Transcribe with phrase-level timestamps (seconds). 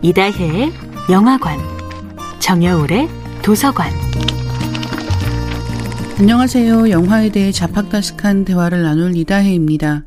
[0.00, 0.72] 이다혜의
[1.10, 1.58] 영화관,
[2.38, 3.08] 정여울의
[3.42, 3.90] 도서관.
[6.20, 6.90] 안녕하세요.
[6.90, 10.04] 영화에 대해 자팍다식한 대화를 나눌 이다혜입니다.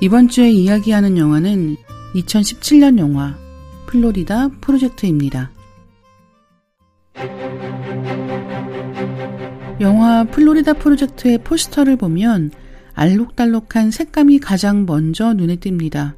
[0.00, 1.76] 이번 주에 이야기하는 영화는
[2.14, 3.36] 2017년 영화
[3.86, 5.50] 플로리다 프로젝트입니다.
[9.80, 12.50] 영화 플로리다 프로젝트의 포스터를 보면
[12.94, 16.14] 알록달록한 색감이 가장 먼저 눈에 띕니다.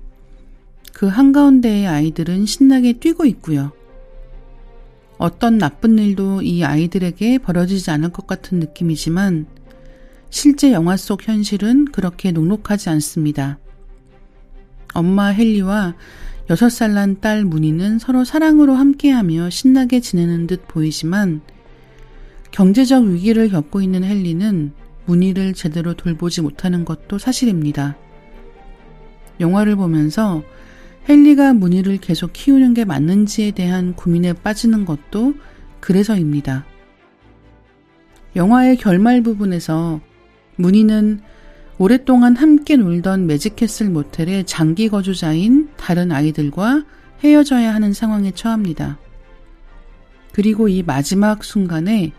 [0.93, 3.73] 그 한가운데의 아이들은 신나게 뛰고 있고요.
[5.19, 9.47] 어떤 나쁜 일도 이 아이들에게 벌어지지 않을 것 같은 느낌이지만
[10.31, 13.59] 실제 영화 속 현실은 그렇게 녹록하지 않습니다.
[14.95, 15.95] 엄마 헨리와
[16.49, 21.43] 6살 난 딸 무니는 서로 사랑으로 함께하며 신나게 지내는 듯 보이지만
[22.51, 24.73] 경제적 위기를 겪고 있는 헨리는
[25.07, 27.97] 무니를 제대로 돌보지 못하는 것도 사실입니다.
[29.39, 30.43] 영화를 보면서
[31.11, 35.35] 헨리가 무늬를 계속 키우는 게 맞는지에 대한 고민에 빠지는 것도
[35.81, 36.65] 그래서입니다.
[38.37, 40.01] 영화의 결말 부분에서
[40.55, 41.21] 무늬는
[41.79, 46.85] 오랫동안 함께 놀던 매직캐슬 모텔의 장기 거주자인 다른 아이들과
[47.25, 48.97] 헤어져야 하는 상황에 처합니다.
[50.33, 52.13] 그리고 이 마지막 순간에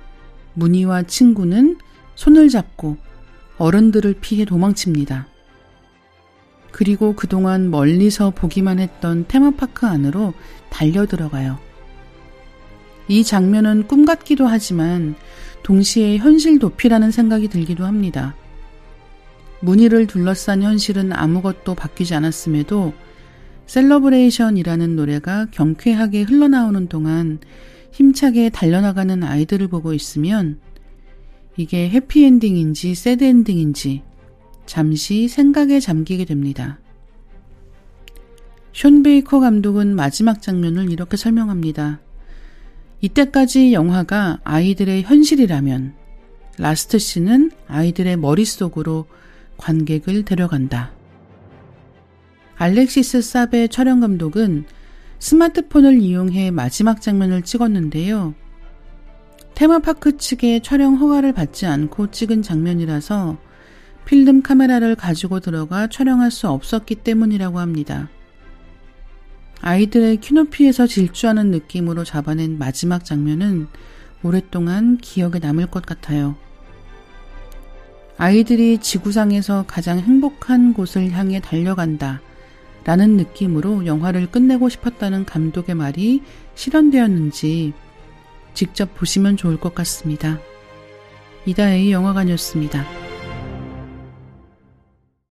[0.53, 1.77] 무늬와 친구는
[2.15, 2.97] 손을 잡고
[3.57, 5.30] 어른들을 피해 도망칩니다.
[6.81, 10.33] 그리고 그동안 멀리서 보기만 했던 테마파크 안으로
[10.71, 11.59] 달려 들어가요.
[13.07, 15.13] 이 장면은 꿈 같기도 하지만
[15.61, 18.35] 동시에 현실 도피라는 생각이 들기도 합니다.
[19.59, 22.95] 무니를 둘러싼 현실은 아무것도 바뀌지 않았음에도
[23.67, 27.37] Celebration이라는 노래가 경쾌하게 흘러나오는 동안
[27.91, 30.59] 힘차게 달려나가는 아이들을 보고 있으면
[31.57, 34.01] 이게 해피엔딩인지 sad ending인지
[34.71, 36.79] 잠시 생각에 잠기게 됩니다.
[38.71, 41.99] 숀 베이커 감독은 마지막 장면을 이렇게 설명합니다.
[43.01, 45.93] 이때까지 영화가 아이들의 현실이라면
[46.57, 49.07] 라스트 씬은 아이들의 머릿속으로
[49.57, 50.93] 관객을 데려간다.
[52.55, 54.63] 알렉시스 사베 촬영 감독은
[55.19, 58.35] 스마트폰을 이용해 마지막 장면을 찍었는데요.
[59.53, 63.50] 테마파크 측의 촬영 허가를 받지 않고 찍은 장면이라서
[64.05, 68.09] 필름 카메라를 가지고 들어가 촬영할 수 없었기 때문이라고 합니다.
[69.61, 73.67] 아이들의 키높이에서 질주하는 느낌으로 잡아낸 마지막 장면은
[74.23, 76.35] 오랫동안 기억에 남을 것 같아요.
[78.17, 82.21] 아이들이 지구상에서 가장 행복한 곳을 향해 달려간다.
[82.83, 86.23] 라는 느낌으로 영화를 끝내고 싶었다는 감독의 말이
[86.55, 87.73] 실현되었는지
[88.53, 90.39] 직접 보시면 좋을 것 같습니다.
[91.45, 93.00] 이다혜의 영화관이었습니다.